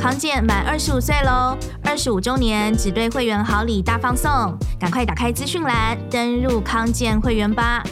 [0.00, 1.54] 康健满二十五岁喽，
[1.84, 4.30] 二十五周年只对会员好礼大放送，
[4.78, 7.82] 赶快打开资讯栏，登入康健会员吧。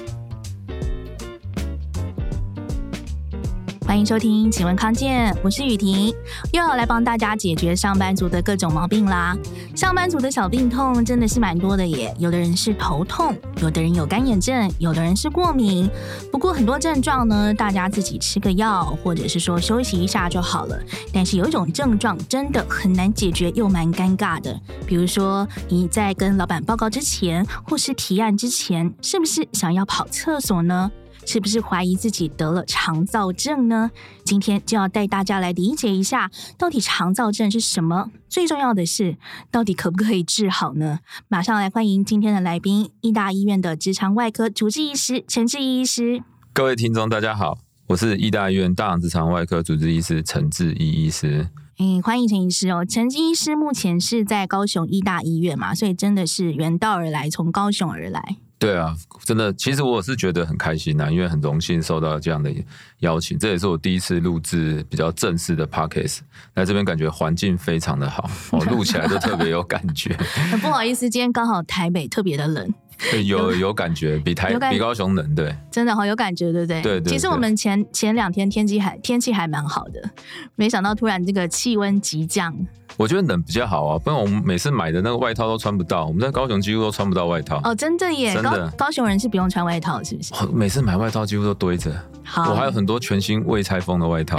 [3.88, 6.14] 欢迎收听，请问康健，我是雨婷，
[6.52, 9.34] 又要来帮大家解决上班族的各种毛病啦。
[9.74, 15.88] 上班族的小病痛真的是蛮多的耶，有的人是头痛，有的人有干眼症，有的人是过敏。
[16.30, 20.78] 不过很多症状呢，大家自己吃个药，或者是说休息一下就好了。
[21.10, 24.54] 但是有一种症状真的很难解决，又蛮尴尬的。
[24.86, 30.90] 比如说你在跟老板报告之前，或是提案之前，是不是想要跑厕所呢？
[31.28, 33.90] 是不是怀疑自己得了肠燥症呢？
[34.24, 38.10] 今天就要带大家来理解一下，到底肠燥症是什么？
[38.30, 39.18] 最重要的是，
[39.50, 41.00] 到底可不可以治好呢？
[41.28, 46.22] 马上来欢迎今天的来宾，义大医院的直肠外科主治医师陈志一医师。
[46.54, 51.50] 各位听众，大家好，我是义大医院大肠直肠外科主治医师陈志一医师。
[51.78, 52.86] 嗯，欢迎陈医师哦。
[52.86, 58.38] 陈医师目前是在高雄医大医院嘛，所以真的是远道而来，从高雄而来。
[58.58, 58.92] 对啊，
[59.24, 62.52] 真的，其实我是觉得很开心呐，因为很荣幸受到这样的
[62.98, 66.18] 邀请，这也是我第一次录制比较正式的 podcast，
[66.54, 70.12] 来这边感觉环境非常的好，我 录起来都特别有感觉。
[70.50, 72.74] 很不好意思，今天刚好台北特别的冷，
[73.24, 76.82] 有有感觉，比台比高雄冷，对，真的好有感觉，对不对？
[76.82, 77.12] 对，对对。
[77.12, 80.10] 其实我们前前两天天气还天气还蛮好的，
[80.56, 82.52] 没想到突然这个气温急降。
[82.98, 86.04] 我觉得冷比较好啊，不然我们每次买的那个外套都穿不到。
[86.04, 87.60] 我们在高雄几乎都穿不到外套。
[87.62, 88.34] 哦，真的耶！
[88.34, 90.34] 真的，高，高雄人是不用穿外套，是不是？
[90.52, 91.92] 每次买外套几乎都堆着。
[92.24, 94.36] 好，我还有很多全新未拆封的外套。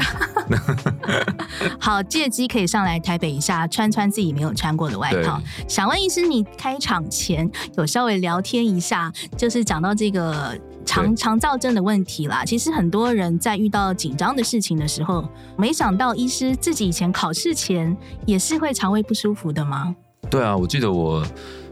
[1.79, 5.41] 好，借机可以上来台北一下，穿穿自己没有穿过的外套。
[5.65, 10.53] 想问医师，你开场前有稍微聊天一下，就是讲到这个。
[10.89, 15.23] 肠肠燥症的问题啦，其实很多人在遇到紧张的事情的时候，
[15.55, 17.95] 没想到医师自己以前考试前
[18.25, 19.95] 也是会肠胃不舒服的吗？
[20.31, 21.23] 对啊，我记得我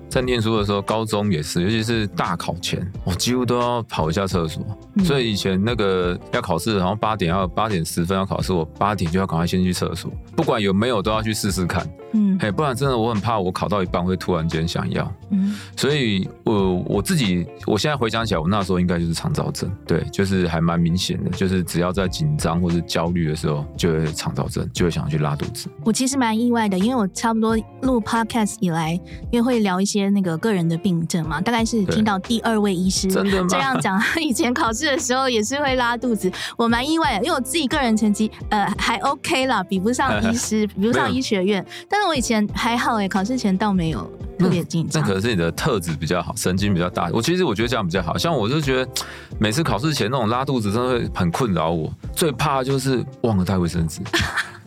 [0.09, 4.63] 在念书的时候，高中也是，尤其是大考前，我几乎都要跑一下厕所。
[4.95, 11.87] 嗯、所以以前那个要考试，然后八点要八点十分要考试，我八点就要赶快先去厕所，不管有没有都要去试试看。
[12.13, 15.11] 嗯，哎，不然真的我很怕我考到一半会突然间想要。
[15.29, 25.69] 嗯，所以我我自己我现在回想起来，我那时候应该就是肠躁症，对，就是还蛮明显的，就是只要在紧张或者焦虑的时候，就会肠躁症，就会想要去拉肚子。
[25.83, 28.93] 我其实蛮意外的，因为我差不多录 podcast 以来，
[29.29, 45.01] 因为会聊一些那个个人的病症嘛，大概是听到第二位医师这样讲，他以前考试的时候也是会拉肚子，我蛮意外的，因为我自己个人成绩呃还 OK 啦，比不上医师， 比不上医学院，但是我以前还好哎，考试前倒没有特别紧张。
[45.01, 47.09] 那可能是你的特质比较好，神经比较大。
[47.11, 48.91] 我其实我觉得这样比较好，像我就觉得
[49.39, 54.01] 每次考试前那种拉肚子真的会很困扰我，最怕就是忘了带卫生纸。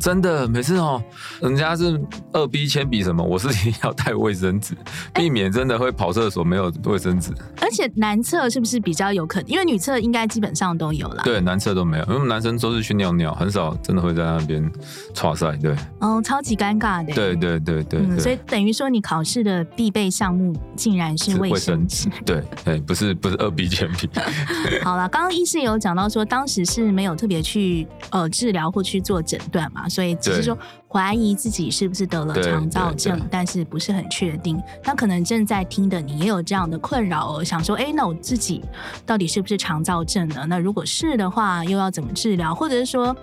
[0.01, 1.03] 真的，每次哦，
[1.43, 2.01] 人家是
[2.33, 4.75] 二 B 铅笔什么，我是一定要带卫生纸，
[5.13, 7.31] 避免真的会跑厕所没有卫生纸。
[7.61, 9.51] 而且男厕是不是比较有可能？
[9.51, 11.23] 因为女厕应该基本上都有啦。
[11.23, 14.73] 对，男厕都没有，因为男生都是去尿尿，很少真的会在那边
[15.13, 15.55] 剉赛。
[15.57, 17.13] 对，哦，超级尴尬的。
[17.13, 22.09] 对对对对，所以等于说你考试的必备项目竟然是卫生纸。
[22.25, 24.09] 对，对， 不是不是二 B 铅笔。
[24.83, 29.89] 好了，刚刚医师有讲到说，当时是没有特别去呃治疗或去做诊断嘛。
[29.89, 30.57] 所以只是说
[30.89, 34.61] 怀疑自己是不是得了肠躁症，但是不是很确定。
[34.85, 38.63] 那可能正在听的你也有这样的困扰哦，想说，哎，那我自己
[39.07, 40.47] 到底是不是肠躁症呢？
[40.49, 42.55] 那如果是的话，又要怎么治疗？
[42.55, 43.15] 或者是说，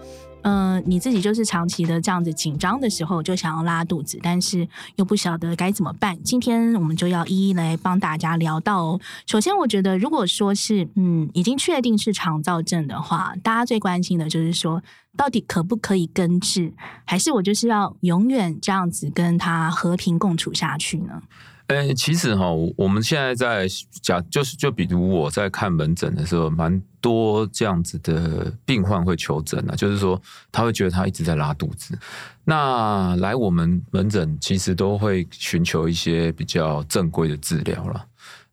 [0.43, 6.17] 嗯、你自己就是长期的这样子紧张的时候就想要拉肚子，但是又不晓得该怎么办。
[6.23, 8.99] 今天我们就要一一来帮大家聊到。
[9.25, 14.81] 首先，我觉得如果说是嗯已经确定是肠躁症的话，大家最关心的就是说，
[15.17, 16.71] 到底可不可以根治，
[17.05, 21.21] 还是我就是要永远这样子跟他和平共处下去呢？
[21.67, 23.67] 诶，其实哈，我们现在在
[24.01, 31.99] 讲，就是就比如我在看门诊的时候，蛮多这样子的病患会求诊啊，就是说他会觉得他一直在拉肚子。
[32.45, 38.05] 那来我们门诊，其实都会寻求一些比较正规的治疗了。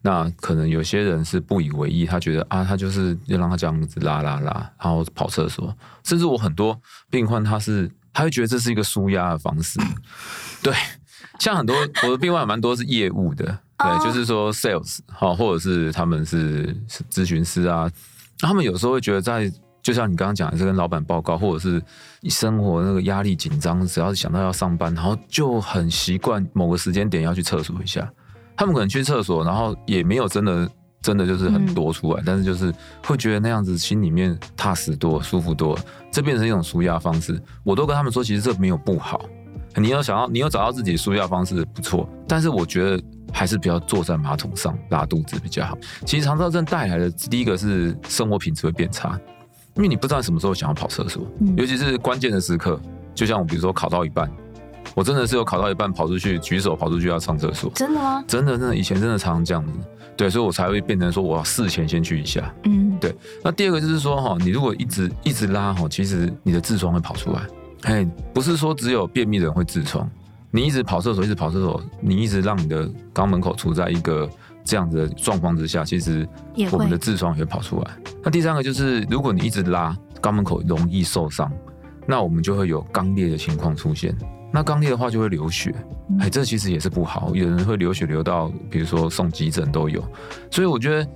[0.03, 5.73] 那可能有些人是不以为意，他觉得啊，他就是要让他这样子拉拉拉，然后跑厕所。
[6.03, 6.77] 甚至我很多
[7.09, 9.79] 病患，他是他会觉得这是一个舒压的方式，
[10.61, 10.75] 对。
[11.39, 13.45] 像很多我的病患蛮多是业务的，
[13.79, 14.03] 对，oh.
[14.03, 16.75] 就是说 sales 好，或者是他们是
[17.11, 17.91] 咨询师啊，
[18.39, 19.51] 他们有时候会觉得在，
[19.83, 21.83] 就像你刚刚讲的是跟老板报告，或者是
[22.21, 28.09] 你生活那个压力紧张，只要是想到要上班，然后就很习惯某个时间点要去厕所一下。
[28.57, 30.71] 他们可能去厕所，然后也没有真的
[31.03, 32.73] 真的就是很多出来，嗯、但是就是
[33.05, 35.77] 会觉得那样子心里面踏实多、舒服多，
[36.13, 37.43] 这变成一种舒压方式。
[37.65, 39.21] 我都跟他们说，其实这没有不好。
[39.77, 45.77] 你有想要，你有找到自己舒压方式不错，但是我觉得还是不要坐在马桶上拉肚子比较好。
[46.05, 49.19] 其实肠燥症带来的第一个是生活品质会变差，
[49.75, 51.27] 因为你不知道什么时候想要跑厕所，
[51.57, 52.81] 尤其是关键的时刻，
[53.15, 54.31] 就像我比如说考到一半。
[54.95, 57.71] 我真的是有考到一半跑出去，举手跑出去要上厕所。
[57.75, 58.23] 真的吗？
[58.29, 59.73] 真的，真的，以前真的常常这样子。
[60.15, 62.55] 对，所以我才会变成说我要事前先去一下。
[62.65, 63.13] 嗯，对。
[63.43, 67.41] 那第二个就是说哈，你如果一直一直拉哈，其实你的痔疮会跑出来。
[67.85, 70.11] 嘿，不是说只有便秘的人会痔疮，
[70.51, 74.29] 你一直跑厕所，一直跑厕所，你一直让你的肛门口处在一个
[74.65, 76.27] 这样子的状况之下，其实
[76.73, 77.91] 我们的痔疮也会跑出来。
[78.23, 81.53] 那第三个就是，如果你一直拉，肛门口容易受伤，
[82.07, 84.17] 那我们就会有肛裂的情况出现。
[84.51, 85.75] 那肛裂的话就会流血，
[86.21, 87.35] 哎，这其实也是不好。
[87.35, 90.03] 有人会流血流到，比如说送急诊都有。
[90.51, 91.09] 所以我觉得，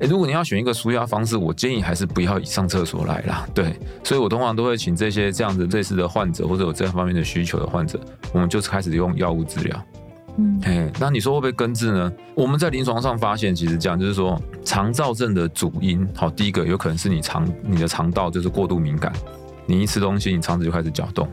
[0.00, 3.46] 哎，如果你要选一个舒压方式，我建议还是不要上厕所来啦。
[3.54, 8.00] 对，所以我通常都会请这些这样子类似的患者，或者有这方面的需求的患者，
[8.32, 9.84] 我们就开始用药物治疗。
[10.38, 12.10] 嗯，哎，那你说会不会根治呢？
[12.34, 19.12] 我们在临床上发现，其实这样就是说，肠燥症的主因，好，第一个有可能是你肠你的肠道就是过度敏感，
[19.66, 21.28] 你一吃东西，你肠子就开始搅动。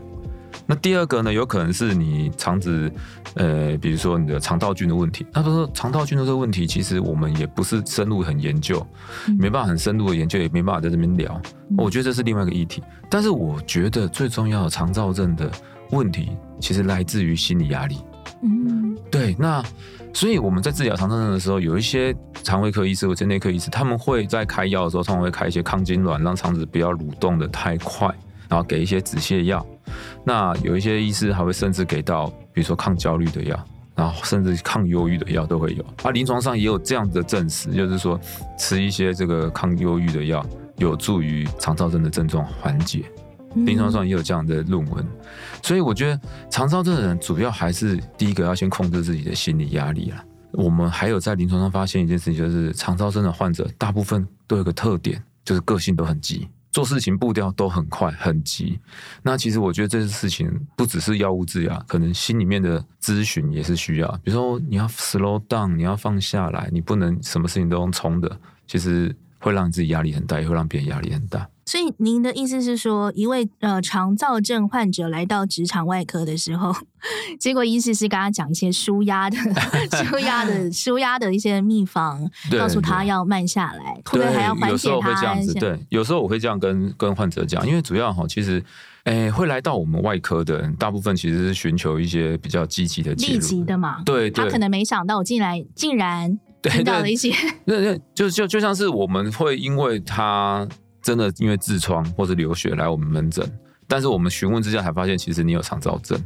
[0.70, 2.92] 那第二个呢，有可能是你肠子，
[3.36, 5.24] 呃，比如说你的肠道菌的问题。
[5.32, 8.86] 他说肠道菌的这个问题，其实我们也不是深入很研究，
[9.38, 11.40] 没办法很深入的研究，也没办法在这边聊。
[11.78, 12.82] 我觉得这是另外一个议题。
[13.08, 15.50] 但是我觉得最重要的肠燥症的
[15.92, 17.96] 问题，其实来自于心理压力。
[18.42, 19.34] 嗯，对。
[19.38, 19.64] 那
[20.12, 28.14] 所以我们在治疗肠燥症的时候，有一些肠胃科医师或者内科医师，他们会在开药的时候，通常会开一些抗痉挛，让肠子不要蠕动的太快。
[28.48, 29.64] 然后给一些止泻药，
[30.24, 33.64] 那有一些医师还会甚至给到，比如说抗焦虑的药，
[33.94, 35.84] 然后甚至抗忧郁的药都会有。
[36.02, 38.18] 啊，临床上也有这样的证实，就是说
[38.58, 40.44] 吃一些这个抗忧郁的药，
[40.76, 43.04] 有助于肠躁症的症状缓解。
[43.54, 45.04] 临床上也有这样的论文，
[45.62, 46.20] 所以我觉得
[46.50, 50.22] 肠躁症的人主要还是第一个要先控制自己的心理压力啊。
[50.52, 56.46] 我们还有在临床上发现一件事情，就是肠躁症的患者大部分都有个特点，就是个性都很急。
[56.70, 58.78] 做事情步调都很快很急，
[59.22, 64.08] 那其实我觉得这些事情不只是药物治疗，可能心里面的咨询也是需要。
[64.22, 71.48] 比如说你要 slow down，你要放下来，你不能什么事情都用冲的，其实会让你自己压力很大，也会让别人压力很大。
[71.68, 76.74] 所以您的意思是说，一位呃肠燥症患者来到直肠外科的时候，
[77.38, 79.36] 结果医师是跟他讲一些舒压的、
[80.02, 82.26] 舒压的、舒压的一些秘方，
[82.58, 84.70] 告诉他要慢下来，对，还要缓解他。
[84.70, 88.64] 有时候会这样子，对，有时候我会这样跟跟患者讲，因为主要哈，其实，
[89.04, 94.02] 诶，会来到我们外科的人，大部分其实是寻求一些比较积极的、立即的嘛。
[94.06, 97.30] 对，他可能没想到我进来竟然听到了一些，
[97.66, 100.66] 那那，就就就像是我们会因为他。
[101.02, 103.44] 真的因为痔疮或者流血来我们门诊，
[103.86, 106.18] 但是我们询问之下才发现，其实你有肠躁症。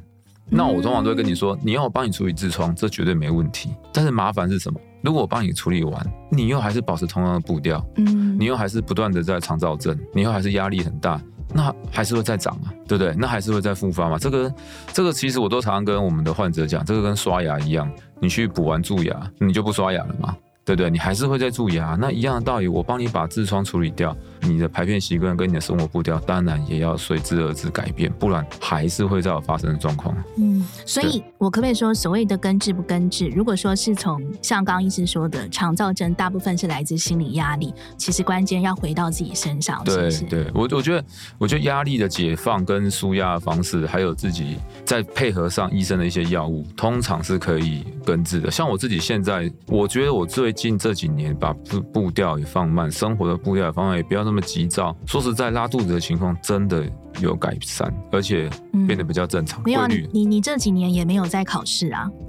[0.51, 3.71] 那我通常都会跟你说，你要我帮你处理痔疮，这绝对没问题。
[3.93, 4.79] 但是麻烦是什么？
[5.03, 11.21] 如果我帮你处理完，你又还是保持同样的步调，嗯，你又还是不断的在肠躁症，你又还是压力很大，
[11.55, 13.15] 那还是会再长啊，对不对？
[13.17, 14.19] 那还是会再复发嘛。
[14.19, 14.55] 这个
[14.93, 17.91] 这个其实我都常常跟我们的患者讲，这个跟刷牙一样，
[18.21, 20.37] 你去补完蛀牙，你就不刷牙了吗？
[20.65, 20.91] 对不对？
[20.91, 24.17] 你还是会再蛀牙，那一样的道理，我帮你把痔疮处理掉。
[24.45, 30.13] 你的排便习惯跟你的生活步调，当然也要随之而之改变，不然还是会再有发生的状况。
[30.37, 33.29] 嗯，所以我可不可以说，所谓的根治不根治？
[33.29, 39.81] 如果说是从像刚刚医师说的，肠躁症大部分是来自心理压力，其实关键要回到自己身上。
[39.85, 41.05] 对，是是对，我我觉得，
[41.39, 48.51] 我觉得压力的解放跟舒压的方式，还有自己再配合上医生的一些药物，通常是可以根治的。
[48.51, 54.33] 像我自己现在，我觉得我最近这几年把步步调也放慢，生活的步调也放慢，也不要那么。
[54.33, 56.91] 那么急躁，说实在，拉肚子的情况真的
[57.23, 58.49] 有改善，而且
[58.87, 59.63] 变得比较正常。
[59.65, 62.11] 没有你，你你这几年也没有在考试啊？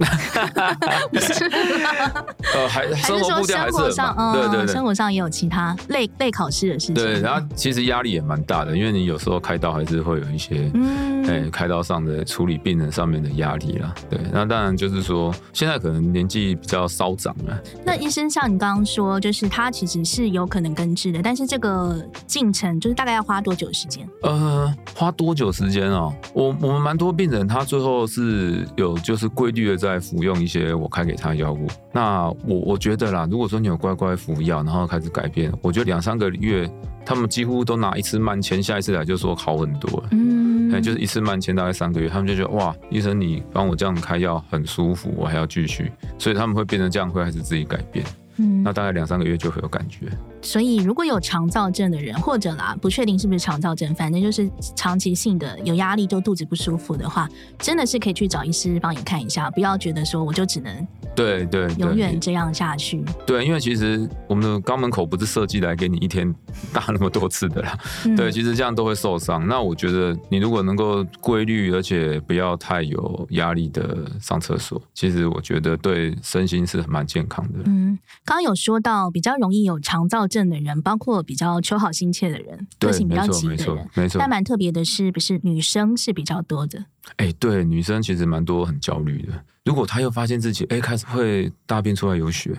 [2.54, 6.94] 呃，还还是说生活上，嗯，对对对，生活上也有其他类类考试的事情。
[6.94, 13.94] 对，然后其实压力也蛮大的，因为你有时候开刀还是会有一些，嗯，哎，开刀上的处理病人上面的压力啦。
[14.08, 17.58] 对，那当然就是说，现在可能年纪比较稍长了。
[17.84, 21.94] 那医生像你刚刚说，就是他其实是有可能根治的，但是这个。
[22.26, 24.08] 进程就是大概要花多久时间？
[24.22, 26.14] 呃，花多久时间哦？
[26.32, 31.66] 我我们蛮多病人，他最后是有就是规律的在服用一些我开给他的药物。
[31.92, 36.68] 那我我觉得啦，如果说你有乖乖服药，然后开始改变，我觉得两三个月，
[37.04, 40.02] 他们几乎都拿一次慢签，下一次来就说好很多。
[40.10, 48.04] 嗯，就是一次慢签大概三个月，他们就觉得哇，医生你帮我这样开药很舒服，我还要继续，所以他们会变成这样，会开始自己改变。
[48.36, 50.08] 嗯，那大概两三个月就会有感觉。
[50.42, 63.04] 所以如果有肠燥症的人，或者啦，不确定是不是肠燥症，反正就是长期性的有压力就肚子不舒服的话，真的是可以去找医师帮你看一下，不要觉得说我就只能对对永远这样下去。
[63.26, 66.32] 对，因为其实我们的肛门口不是设计来给你一天
[66.72, 67.78] 大那么多次的啦。
[68.04, 69.46] 嗯、对，其实这样都会受伤。
[69.46, 77.60] 那我觉得你如果能够规律，而且不要太有压力的上厕所，其实我觉得对身心是蛮健康的。
[77.66, 84.18] 嗯，刚刚有说到比较容易有肠躁症的人，包括比较求好心切的人，个性比较急的人，没错，没错。
[84.18, 86.86] 但蛮特别的是，不是女生是比较多的？
[87.16, 89.32] 哎，对，女生其实蛮多很焦虑的。
[89.64, 92.50] 如果她又发现自己哎开始会大便出来有血，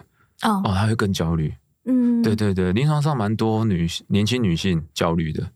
[0.44, 1.54] 哦哦，她会更焦虑。
[1.86, 5.48] 嗯，对对对，临床上蛮多女年轻女性焦虑的。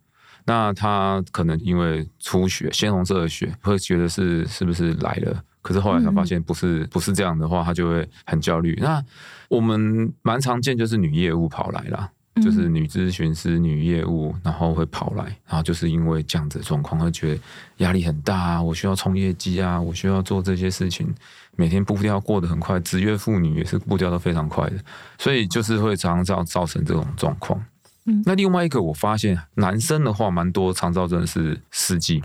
[0.46, 5.43] 那她可能因为出血，鲜红色的血，会觉得是是不是来了？
[5.62, 8.77] 可是后来她发现不是，不是这样的话，她就会很焦虑。
[8.81, 9.03] 那
[9.50, 12.10] 我们蛮常见就是女业务跑来啦，
[12.41, 17.41] 就是女咨询师、女业务，然后会跑来，然后就是因为这样子的状况，会觉得
[17.77, 21.13] 压力很大啊，我需要冲业绩啊，我需要做这些事情，
[21.55, 24.77] 每天步调过得很快，职业妇女也是步调都非常快的，
[25.17, 27.63] 所以就是会常常造造成这种状况。
[28.05, 32.24] 嗯，那另外一个我发现男生的话，蛮多肠躁症是司机，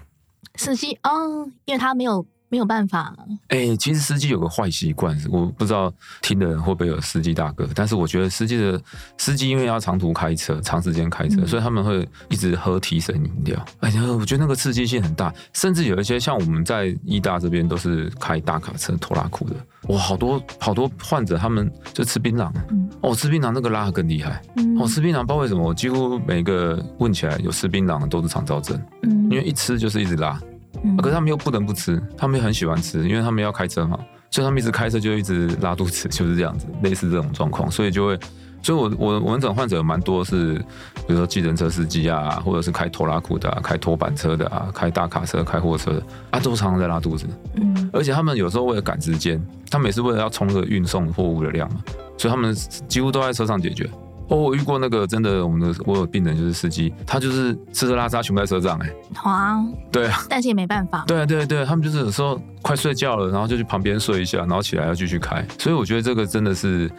[0.57, 2.25] 司机哦，因为他没有。
[2.55, 3.13] 没有办法。
[3.49, 5.93] 哎、欸，其实司机有个坏习惯，我不知道
[6.23, 8.81] 听的人会不会有司机大哥，但是我觉得司机的
[9.19, 13.67] 司机因为要长途开车、长时间开车，嗯、所以他们会一直喝提神饮料。
[13.81, 19.57] 哎呀，我觉得那个刺激性很大，甚至有一些像我们在医大这边都是开大卡车拖拉库的，
[19.89, 30.41] 哇，好多好多患者他们就吃槟榔，嗯、哦，吃槟榔那个拉得更厉害，嗯、哦，吃槟榔不知道为什么，我几乎每个问起来有吃槟榔的都是肠躁症，嗯，因为一吃就是一直拉。
[30.77, 33.99] 啊、可是他们又不能不吃，他们又很喜欢吃，因为他们要开车嘛，
[34.31, 38.19] 所以他们一直开车就一直拉肚子，就是这样子，类似这种状况，所以就会，
[38.63, 40.55] 所以我我我们这种患者蛮多是，
[41.07, 47.27] 比如说计程车司机啊，或者是开拖拉库的、啊，开拖板车的啊，开大卡车、开货车的，啊，都常常在拉肚子。
[47.55, 49.41] 嗯，而且他们有时候为了赶时间，
[49.71, 51.83] 他们也是为了要冲这个运送货物的量嘛，
[52.19, 53.89] 所以他们几乎都在车上解决。
[54.29, 58.97] 哦，我遇过那个真的，我们的我有病人就是司机，他就是吃喝拉撒全在车上哎、欸。
[59.15, 59.63] 好啊。
[59.93, 60.25] 对啊。
[60.29, 61.05] 但是也没办法。
[61.07, 65.47] 对对对，他们就是有时候快睡觉了，然后就去旁边睡一下，然后起来要继续开。
[65.59, 66.91] 所以我觉得这个真的是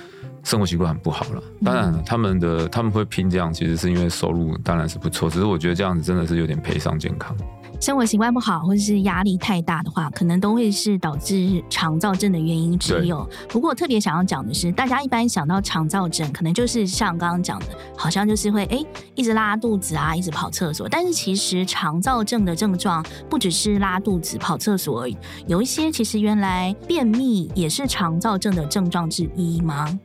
[0.44, 1.44] 生活习惯很不好了。
[1.64, 7.36] 当然，他们的他们会拼这样，其实是因为收入当然是不错，只是我觉得这样子真的是有点赔上健康。
[7.80, 13.12] 生活习惯不好，或者是压力太大的话，可能都会是导致肠躁症的原因之一。
[13.50, 17.66] 不过特别想要讲的是，大家一般想到肠躁症，可能就是像刚刚讲的，
[17.98, 18.84] 好像就是会哎
[19.16, 20.88] 一直拉肚子啊，一直跑厕所。
[20.90, 25.18] 但是其实肠躁症的症状不只是拉肚子、跑厕所而已，
[25.48, 30.00] 有一些其实原来便秘也是肠燥症的症状之一吗？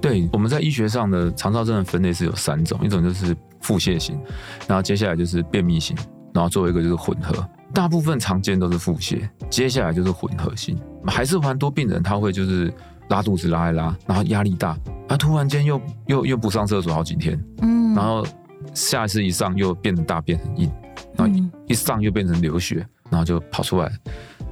[0.00, 4.18] 对，我们在医学上的肠燥症的分类是有三种，一种就是腹泻型，
[4.66, 5.96] 然后接下来就是便秘型。
[6.34, 10.76] 然后最后一个就是混合，大部分常见都是腹泻，接下来就是混合型，
[11.06, 12.74] 还是蛮多病人他会就是
[13.08, 14.76] 拉肚子拉一拉，然后压力大，
[15.08, 18.26] 啊突然间又又又不上厕所好几天，嗯，然后
[18.74, 20.68] 下一次一上又变得大便很硬，
[21.16, 23.88] 然后一一上又变成流血，然后就跑出来，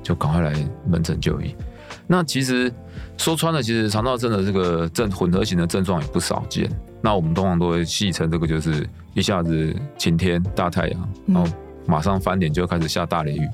[0.05, 0.55] 就赶快来
[0.87, 1.53] 门诊就医。
[2.07, 2.73] 那其实
[3.17, 6.71] 说穿了，其实肠道症的这个症混合型的症状也不少见。
[7.01, 11.53] 那我们通常都会戏称这个就是一下子晴天大太阳，然后。
[11.87, 13.49] 马上翻脸就开始下大雷雨，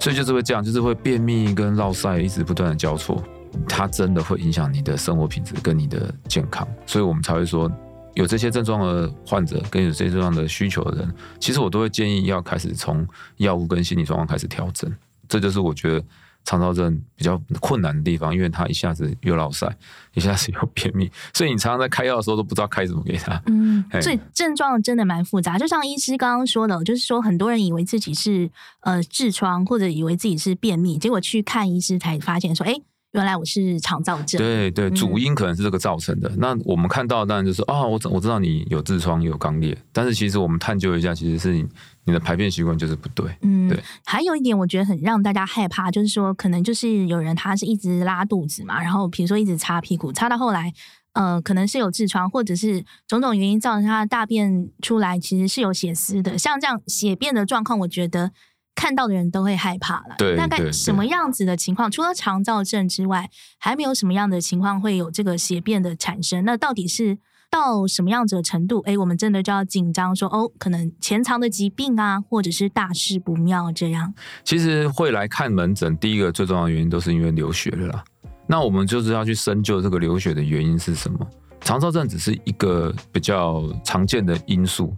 [0.00, 3.22] 所以就是会这样，就是会便秘跟落塞一直不断的交错，
[3.68, 7.70] 它真的会影响你的生活品质跟你的健康，所以我们才会说
[8.14, 13.06] 有这些症状的患者跟有这些症状的需求的人，其实我都会建议要开始从
[13.38, 14.92] 药物跟心理状况开始调整，
[15.28, 16.04] 这就是我觉得。
[16.44, 19.66] 肠躁症比较困难的地方，因为他一下子又落塞，
[20.12, 23.42] 一下子又便秘，所以你常常在开药的时候都不知道开什么给他。
[23.46, 25.58] 嗯，所以症状真的蛮复杂。
[25.58, 32.74] 就像医师刚刚说的，就是说很多人以为自己是呃痔疮，或者以为自己是便秘，结果去看医师才发现说，哎，
[33.14, 34.38] 原来我是肠造症。
[34.38, 36.28] 对对，主因可能是这个造成的。
[36.28, 41.66] 嗯、那我们看到当然就是啊、哦，我我知道你有痔疮，有肛裂，但是其实我们探究一下，其实是你。
[42.06, 43.82] 你的排便习惯就是不对，嗯，对。
[44.04, 50.70] 还有一点，我觉得很让大家害怕，就是说，可能就是有人他是一直拉肚子嘛，然后比如说一直擦屁股，擦到后来，
[51.14, 56.36] 呃，可能是有痔疮，或者是种种原因造成他的大便出来其实是有血丝的。
[56.36, 58.32] 像这样血便的状况，我觉得
[58.74, 60.14] 看到的人都会害怕了。
[60.18, 61.90] 对，大概什么样子的情况？
[61.90, 66.44] 除了肠燥症之外，还没有什么样的情况会有这个血便的产生？
[66.44, 67.18] 那到底是？
[67.50, 74.12] 到什么样子的程度，哎，我们真的就要紧张，说哦，可能潜藏的疾病啊，或者是大事不妙这样。
[74.42, 78.04] 其实会来看门诊，第一个最重要的原因都是因为流血了啦。
[78.48, 81.24] 那我们就是要去深究这个流血的原因是什么。
[81.64, 84.94] 肠躁症只是一个比较常见的因素。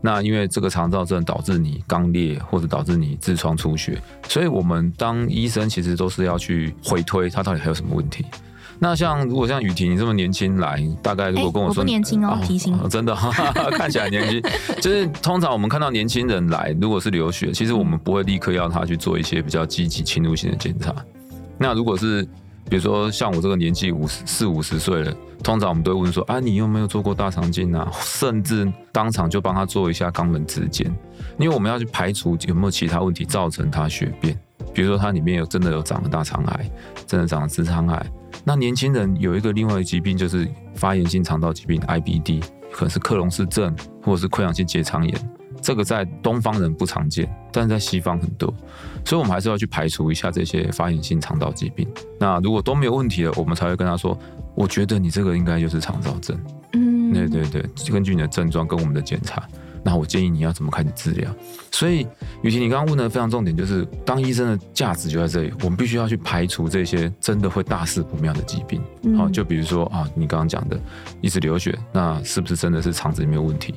[0.00, 8.24] 那因为这个肠燥症导致你肛裂或者导致你痔疮出血，所以我们当医生其实都是要去回推他到底还有什么问题。
[8.80, 14.40] 那像如果像雨婷你这么年轻来，大概如果跟我说、不年轻哦，提醒、哦、真的哈哈 看起来年轻，
[14.80, 20.94] 就是通常我们看到年轻人来，如果是流血，其实我们不会立刻要他去做一些比较积极侵入性的检查。
[21.58, 22.24] 那如果是
[22.68, 27.90] 比如说像我这个年纪五十四五十岁了，通常我们都会问说啊，你有没有做过大肠镜啊？
[28.02, 30.86] 甚至当场就帮他做一下肛门指检，
[31.38, 34.38] 因为我们要去排除有没有其他问题造成他血便，
[34.74, 36.70] 比如说他里面有真的有长了大肠癌，
[37.06, 38.06] 真的长了直肠癌。
[38.44, 45.30] 那年轻人有一个另外的疾病就是发炎性肠道疾病 IBD，可能是克隆氏症或者是溃疡性结肠炎。
[45.68, 48.50] 这个在东方人不常见，但是在西方很多，
[49.04, 51.86] 所以我们还是要去排除一下这些发炎性肠道疾病。
[52.18, 54.18] 那如果都没有问题了，我们才会跟他说
[54.56, 56.40] ：“我觉得你这个应该就是肠燥症。”
[56.72, 59.46] 嗯，对对对，根据你的症状跟我们的检查，
[59.84, 61.30] 那我建议你要怎么开始治疗。
[61.70, 62.06] 所以，
[62.40, 68.80] 雨婷，你刚刚问的非常重点，就是当医生的价值就在这里，我们必须要去排除这些真的会大事不妙的疾病。
[69.18, 70.80] 好，就比如说啊，你刚刚讲的
[71.20, 73.74] 一直流血，那是不是真的是肠子里面有问题？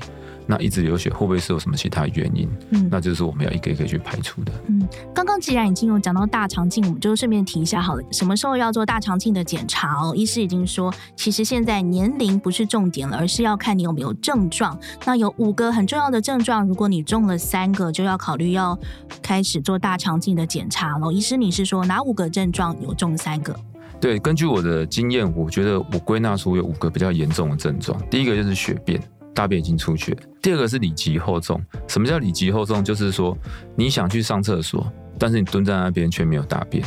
[0.51, 2.45] 那一直流血会不会是有什么其他原因？
[2.71, 4.51] 嗯，那就是我们要一个一个去排除的。
[4.67, 10.13] 嗯，刚刚既然已经有讲到大肠镜，我们就顺便提一下好了，什么时候要做大肠镜的检查哦？
[10.13, 14.77] 医师已经说，其实现在年龄不是重点了，而是要看你有没有症状。
[15.05, 18.77] 那有五个很重要的症状，如果你中了三个，就要考虑要
[19.21, 21.13] 开始做大肠镜的检查了。
[21.13, 23.55] 医师，你是说哪五个症状有中三个？
[24.01, 27.97] 对，根据我的经验，我觉得我归纳出有五个比较严重的症状。
[28.09, 29.01] 第一个就是血便。
[29.33, 30.15] 大便已经出血。
[30.41, 31.61] 第二个是里急后重。
[31.87, 32.83] 什么叫里急后重？
[32.83, 33.37] 就是说
[33.75, 36.83] 你想去上厕所，但是你蹲在那边却没有大便，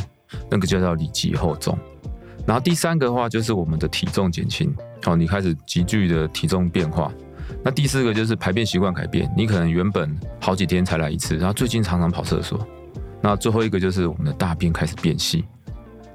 [0.49, 1.77] 那个就叫里急后重。
[2.45, 4.75] 然后第三个的话就是我们的体重减轻，
[5.05, 7.11] 哦，你开始急剧的体重变化。
[7.63, 12.67] 那第四个就是排便习惯改变，你可能原本好几天才来一次，然后最近常常跑厕所。
[13.21, 15.43] 那最后一个就是我们的大便开始变细。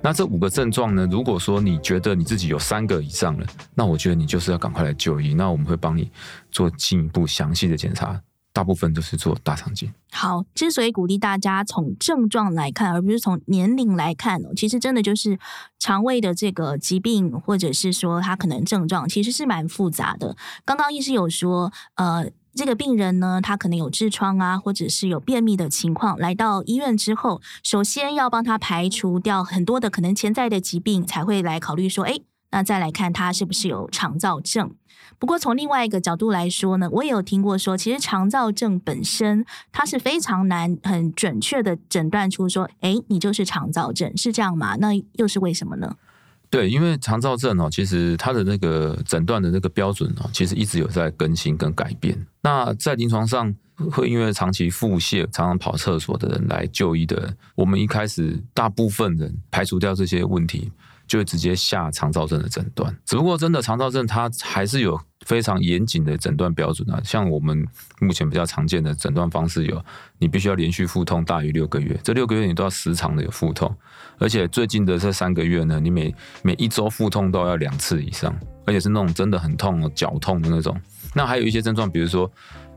[0.03, 1.07] 那这五个症状呢？
[1.11, 5.35] 如果说你觉得你自己有三个以上了，那我觉得你就是要赶快来就医。
[5.35, 6.11] 那我们会帮你
[6.51, 8.19] 做进一步详细的检查，
[8.53, 9.93] 大部分都是做大肠镜。
[10.11, 15.39] 好，之所以鼓励大家从症状来看，而不是从年龄来看哦，其实真的就是
[15.79, 20.35] 肠胃的这个疾病，或者是说它可能症状其实是蛮复杂的。
[20.65, 22.31] 刚刚医师有说，呃。
[22.55, 26.19] 这个病人呢，他可能有痔疮啊，或者是有便秘的情况。
[26.19, 32.19] 来到医院之后，首先要帮他排除掉很多的可能潜在的疾病，才会来考虑说，哎，
[32.51, 34.75] 那再来看他是不是有肠燥症。
[35.19, 44.77] 不过从另外一个角度来说呢，我也有听过说，其实肠燥症本身它是非常难很准确的诊断出说，哎，你就是肠燥症，是这样吗？
[44.77, 45.97] 那又是为什么呢？
[46.51, 52.27] 对，因为肠造症哦，其实它的那个诊断的那个标准哦，其实一直有在更新跟改变。
[52.43, 53.55] 那在临床上，
[53.93, 60.73] 会因为长期腹泻、常常跑厕所的人来就医的人，我们一开始大部分人排除掉这些问题。
[61.11, 64.97] 就会直接下肠躁症的诊断，只不过真的肠躁症它还是有
[65.27, 67.01] 非常严谨的诊断标准啊。
[67.03, 67.67] 像我们
[67.99, 69.85] 目前比较常见的诊断方式有，
[70.21, 73.75] 你必须要连续腹痛大于六个月，这六个月你都要时常的有腹痛，
[74.19, 78.33] 而且最近的这三个月呢，你每每一周腹痛都要两次以上，
[78.65, 80.81] 而且是那种真的很痛、绞痛的那种。
[81.13, 82.31] 那还有一些症状，比如说，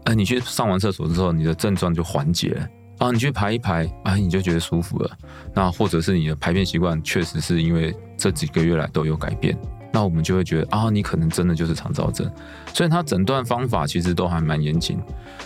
[0.06, 2.67] 呃，你去上完厕所之后，你的症状就缓解。
[3.03, 5.11] 啊，你去排一排，啊，你就觉得舒服了。
[5.53, 9.57] 那或者是你的排便习惯确实是因为这几个月来都有改变，
[9.91, 12.31] 那我们就会觉得啊，你可能真的就是肠燥症。
[12.73, 14.97] 所以他诊断方法其实都还蛮严谨。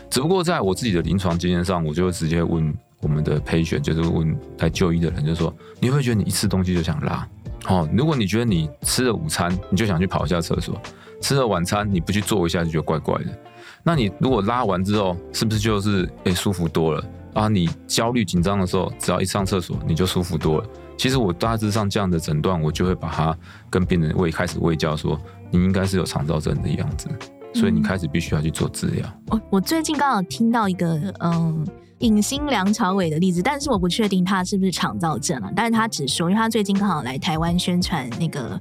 [0.07, 7.27] 只不过在我自己的临床经验上，我就会直接问我们的 patient，就是问来就医的人，就说你会不会觉得你一吃东西就想拉？
[7.67, 10.75] 哦，如果你觉得你吃了午餐，你就想去跑一下厕所；
[11.21, 13.35] 吃了晚餐，你不去做一下就觉得怪怪的。
[13.83, 17.03] 那你如果拉完之后，是不是就是诶、舒服多了？
[17.33, 20.67] 啊，你焦虑紧张的时候，只要一上厕所，你就舒服多了。
[20.97, 23.37] 其实我大致上这样的诊断，我就会把它
[23.69, 25.19] 跟病人喂开始喂教说，
[25.51, 27.07] 你应该是有肠燥症的样子，
[27.53, 29.05] 所以你开始必须要去做治疗。
[29.27, 31.65] 我、嗯、我最近刚好听到一个嗯，
[31.99, 35.51] 影星梁朝伟的例子，但是我不确定他是不是肠燥症啊。
[35.55, 38.59] 但是他只说，因为他最近刚好来台湾宣传那个。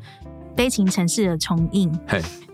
[0.56, 1.92] 悲情城市的重映，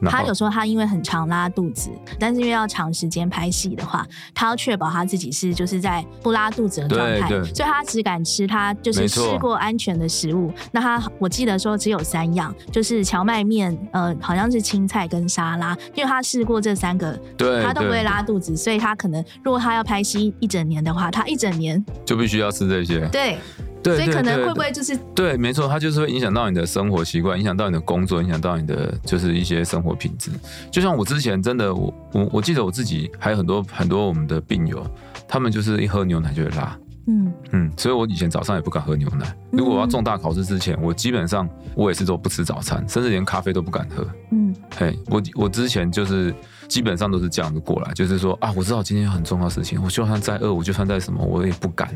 [0.05, 1.89] 他有说他因为很常拉肚子，
[2.19, 10.53] 但是因为要长时间拍戏的话，他要确保他自己是就是在不拉肚子的状态，所以他只敢吃他就是吃过安全的食物。
[10.73, 23.07] 那他我记得说只有三样，就是荞麦面，呃，好像是青菜跟沙拉，因为他试过这三个，对，他都不会拉肚子，所以他可能如果他要拍戏一整年的话，他一整年就必须要吃这些。
[23.13, 23.39] 对。
[23.83, 30.31] 对，所以可能会不会就是对，没错，它就是会影响到你的生活习惯，影响到你的工作，影响到你的就是一些生活品质。
[30.71, 34.87] 就像我之前真的，我我我记得我自己还有很多很多我们的病友，
[35.27, 36.79] 他们就是一喝牛奶就会拉。
[37.09, 39.37] 嗯嗯，所以我以前早上也不敢喝牛奶。
[39.51, 44.07] 如果我要重大考试之前，我基本上我也是都不吃早餐，甚至连咖啡都不敢喝。
[44.31, 46.33] 嗯，嘿，我我之前就是
[46.69, 51.89] 基本上都是这样子过来，就是说啊，我知道今天有很重要的事情，我就算再饿，我就算再什么，我也不敢。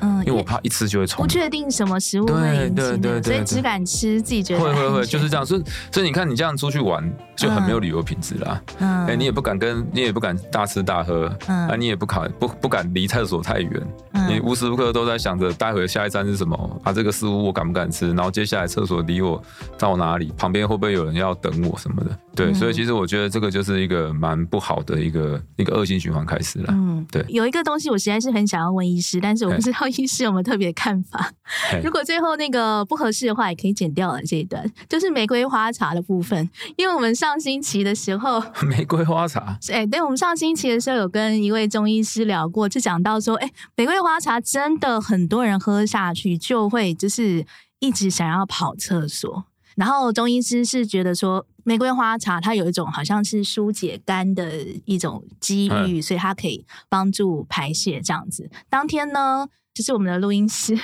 [0.00, 1.24] 嗯，因为我怕一吃就会冲。
[1.24, 5.44] 不确定什么食物会引起的，所以只敢吃自己觉得会会会，就是这样。
[5.44, 7.04] 所以所以你看，你这样出去玩
[7.36, 8.62] 就很没有旅游品质啦。
[8.78, 13.86] 嗯，哎，你也不敢跟，你也不敢大吃大喝，嗯，啊，你也不敢不不敢离厕所太远，
[14.28, 16.92] 你无时无刻都在想着待会下一站是什么啊？
[16.92, 18.08] 这个食物我敢不敢吃？
[18.14, 19.42] 然后接下来厕所离我
[19.78, 20.32] 到哪里？
[20.36, 22.18] 旁边会不会有人要等我什么的？
[22.34, 26.66] 对，所以其实我觉得这个就是一个蛮不好的一个一个恶性循环开始了。
[26.70, 27.24] 嗯，对。
[27.28, 31.32] 有一个东西我实在是很想要问医师，但是我不知道医师有没有特别看法。
[31.82, 36.48] 如果最后那个不合适的话，也可以剪掉了这一段，就是玫瑰花茶的部分。
[36.76, 47.44] 因为我们上星期的时候， 玫瑰花茶，哎，对，我们上星期的时候有跟一位中医师聊过，就讲到说，哎，玫瑰花茶真的很多人喝下去就会就是
[47.80, 49.44] 一直想要跑厕所。
[49.76, 54.52] 然后中医师是觉得说，玫瑰花茶它有一种好像是疏解肝的
[54.84, 58.48] 一种机遇，所以它可以帮助排泄这样子。
[58.68, 60.78] 当天呢，就是我们的录音师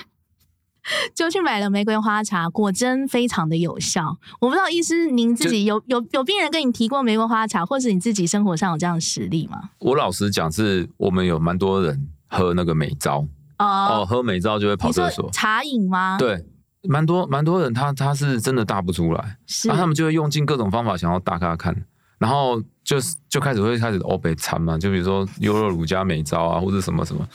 [1.15, 4.19] 就去买了玫瑰花茶，果真非常的有效。
[4.41, 9.71] 我不知道医师您自己有有有病人跟你提过玫瑰花茶，或是你自己生活上有这样的实例吗？
[9.79, 13.25] 我老实讲，是我们有蛮多人喝那个美招
[13.59, 16.19] 哦，喝美招就会跑厕所，茶饮吗？
[16.19, 16.45] 对。
[16.89, 21.77] 蛮多蛮多人他，他他是真的大不出来，是然后他们就会用尽各种方法想要大咖看，
[22.17, 27.29] 然后就是就开始会开始欧北餐嘛，就比如说优酪乳加美招啊，或者什么什么，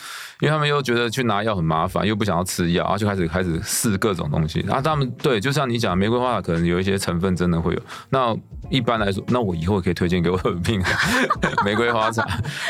[0.45, 4.63] 因为他们又觉得去拿药很麻烦，又不想要吃药，然后就开始开始试各种东西。
[4.67, 7.81] 然后他们对，就像你讲，玫瑰花可能有一些成分真的会有。
[8.12, 8.38] 那
[8.69, 10.88] 一般来说，那我以后可以推荐给我的病人
[11.65, 12.23] 玫瑰花茶。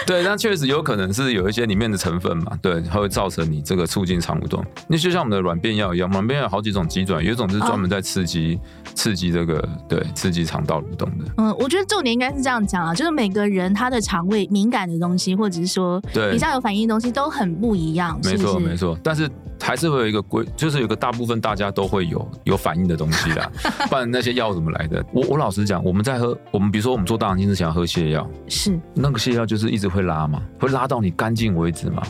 [0.08, 4.64] 对，那确实有可能是有一些里面的成分嘛，对，它会造成你这个促进肠蠕动。
[4.88, 11.26] 那就像我们的软便药一样，软便药有好几种机转，有一种是专门在刺激、哦、刺激这个对刺激肠道蠕动的。
[11.40, 16.00] 嗯，我觉得重点应该是这样讲啊，就是每个人他的肠胃敏感的东西，或者是说
[16.32, 18.20] 比较有反应的东西都很不一样。
[18.24, 19.28] 没错，没错，但是
[19.66, 23.52] 还是会有一个规，就是有个大部分大家都会有有反应的东西啦，
[23.90, 25.04] 不然那些药怎么来的？
[25.12, 25.84] 我我老实讲。
[25.84, 32.04] 我们在喝，我们比如说我们做大肠镜是想要喝泻药，是那个泻药就是一直会拉嘛，会拉到你干净为止嘛。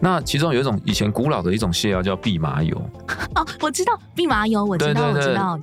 [0.00, 2.74] 那其中有一种以前古老的一种泻药叫蓖麻油。
[3.36, 5.58] 哦，我知道蓖麻油，我知道，我知道。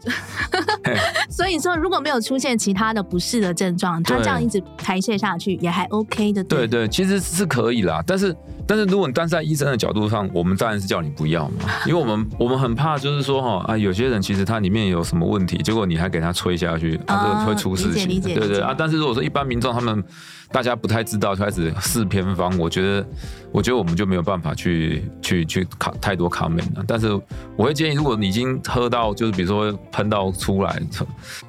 [1.29, 6.43] 所以说如果没有出现其他的不适的症状，它这样一直排泄下去也还 OK 的。
[6.43, 8.03] 对，对对，其实是可以啦。
[8.05, 8.35] 但是
[8.65, 18.08] 但是如果你站在医生的角度上，我们当然是叫你不要嘛， 因为我们我们很怕就是说哈啊，有些人其实他里面有什么问题，结果你还给他吹下去，啊，这个会出事情。
[18.10, 20.04] 理解，对对啊，但是如果说一般民众他们。
[20.52, 23.06] 大家不太知道，开始试偏方，我觉得，
[23.52, 26.84] 我觉得我们就没有办法去去去卡太多 comment 了。
[26.88, 27.12] 但是
[27.56, 30.82] 我会建议，如果你已经喝到，就是比如说喷到出来，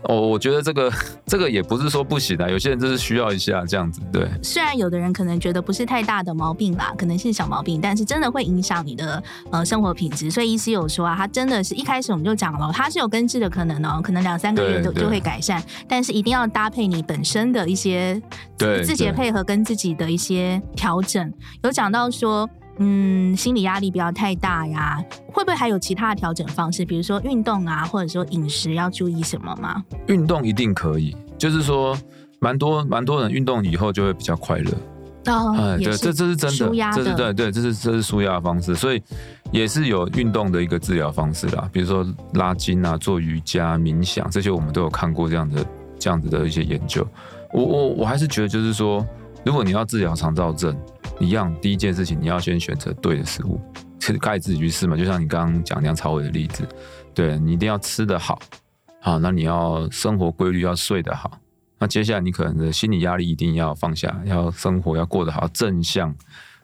[0.03, 0.93] 哦，我觉得这个
[1.25, 4.03] 这个也不是说不行的，有些人就是需要一下这样子。
[4.13, 10.29] 对，虽然有的人可能觉得不是太大的毛病啦，可能是小毛病，但是真的会影响你的呃生活品质。
[10.31, 18.21] 所以医师有说啊，他真的是一开始我们就讲了，他是有根治的可能哦，可能两三个月就就会改善，但是一定要搭配你本身的一些
[18.59, 18.83] 对。
[18.83, 24.99] 自己的配合跟自己的一些调整，有讲到说，嗯，心理压力不要太大呀，
[25.33, 26.85] 会不会还有其他的调整方式？
[26.85, 29.85] 比如说运动啊，或者说饮食要注意什么吗？
[30.09, 31.97] 运动一定可以，就是说，
[32.41, 34.73] 蛮多蛮多人运动以后就会比较快乐。
[35.27, 39.03] 哦，哎，对，这这是真的，这是对对，这是这是舒压的方式，所以
[39.53, 45.65] 也是有运动的一个治疗方式啦，比如说拉筋啊，做瑜伽、冥想这些，我们都有看过这样的
[45.99, 47.07] 这样子的一些研究。
[47.53, 49.05] 我我我还是觉得，就是说，
[49.45, 50.77] 如果你要治疗肠躁症，
[51.19, 53.61] 一样第一件事情，你要先选择对的食物，
[53.99, 54.97] 其实该自己去试嘛。
[54.97, 56.67] 就像你刚刚讲梁朝伟的例子，
[57.13, 58.39] 对，你一定要吃得好，
[59.01, 61.31] 好，那你要生活规律，要睡得好，
[61.81, 66.15] 那接下来你可能的心理压力一定要放下，要生活要过得好，正向，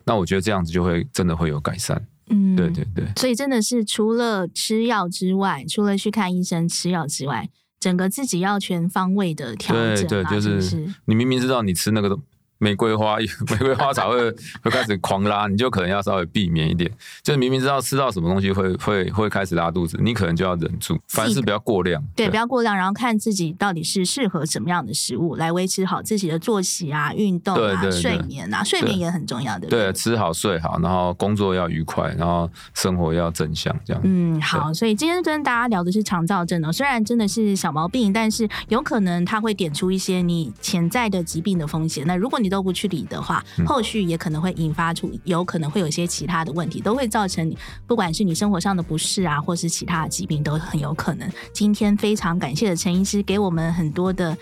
[0.05, 2.01] 那我觉得这样子就会真的会有改善。
[2.29, 3.05] 嗯，对对对。
[3.17, 7.49] 所以真的是除了吃药之外，除了去看医生吃药之外。
[7.79, 12.17] 整个自己要全方位的调整，对对，就是你明明知道你吃那个
[12.59, 16.91] 玫瑰花，玫瑰花茶会会开始狂拉，你就可能要稍微避免一点。
[17.23, 22.01] 就是明明知道吃到什么东西会会会开始拉肚子，你可能就要忍住，凡事不要过量。
[22.15, 29.67] 对，对，不要过量，然后看自己到底是适合什么样的食物来维持好自己的作息啊、运动啊、对对对睡眠啊，睡眠也很重要的。
[29.67, 34.01] 对，吃好睡好，然后工作要愉快，然后生活要正向，这样。
[34.03, 34.73] 嗯，好。
[34.73, 42.05] 所以今天跟大家聊的是肠燥症哦，虽然真的是小毛病，但是有可能它会点出一些你潜在的疾病的风险。
[42.05, 51.29] 那如果你都不去理的话，后续也可能会引发出，有可能会有一些其他的问题，都会造成你，不管是你生活上的不适啊，或是其他的疾病，都很有可能。
[51.53, 54.37] 今天非常感谢的陈医师给我们很多的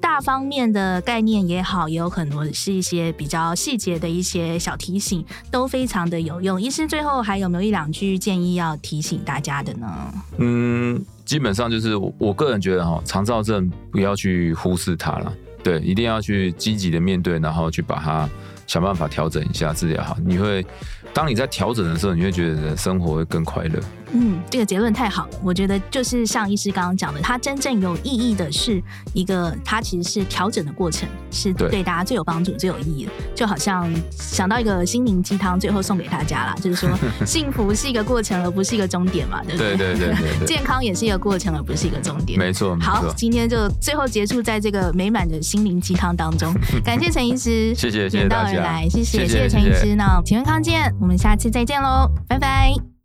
[0.00, 6.60] 大方面的概念也好，也有很多是一些比较细节的一些小提醒，都非常的有用。
[6.60, 10.14] 医师最后还有没有一两句建议要提醒大家的呢？
[10.38, 15.32] 嗯，基本上就是我我个人觉得哈，肠躁症不要去忽视它了。
[15.62, 18.28] 对，一定要去积极的面对，然后去把它
[18.66, 20.16] 想办法调整一下，治疗好。
[20.24, 20.64] 你会，
[21.12, 23.80] 当你在调整的时候，你会觉得生活会更快乐。
[24.12, 25.38] 嗯，这个结论太好了。
[25.42, 33.12] 我觉得就是像医师刚刚讲的，它真正有意义的是一个，它其实是调整的过程，是对大家最有帮助、最有意义的。
[33.34, 36.90] 就好像想到一个心灵鸡汤，最后送给大家啦，就是说
[37.26, 39.76] 幸福是一个过程，而不是一个终点嘛，对不对？
[39.76, 40.46] 对对对对。
[40.46, 42.38] 健康也是一个过程，而不是一个终点。
[42.38, 42.76] 没错。
[42.80, 46.52] 好，今天就最后结束在这个美满的心灵鸡汤当中。
[46.84, 49.94] 感谢陈医师，谢谢，谢谢大家，谢谢谢谢陈医师。
[49.94, 52.97] 那请问康健，我们下次再见喽，拜拜。